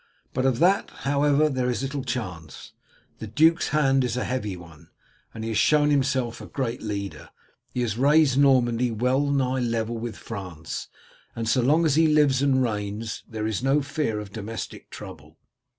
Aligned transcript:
But 0.33 0.47
of 0.47 0.57
that, 0.57 0.89
however, 1.01 1.47
there 1.47 1.69
is 1.69 1.83
little 1.83 2.03
chance; 2.03 2.73
the 3.19 3.27
duke's 3.27 3.67
hand 3.67 4.03
is 4.03 4.17
a 4.17 4.23
heavy 4.23 4.57
one, 4.57 4.89
and 5.31 5.43
he 5.43 5.49
has 5.51 5.59
shown 5.59 5.91
himself 5.91 6.41
a 6.41 6.47
great 6.47 6.81
leader. 6.81 7.29
He 7.71 7.81
has 7.81 7.99
raised 7.99 8.35
Normandy 8.39 8.89
well 8.89 9.27
nigh 9.27 9.59
level 9.59 9.99
with 9.99 10.17
France, 10.17 10.87
and 11.35 11.47
so 11.47 11.61
long 11.61 11.85
as 11.85 11.97
he 11.97 12.07
lives 12.07 12.41
and 12.41 12.63
reigns 12.63 13.21
there 13.29 13.45
is 13.45 13.61
no 13.61 13.83
fear 13.83 14.19
of 14.19 14.31
domestic 14.33 14.89
trouble." 14.89 15.37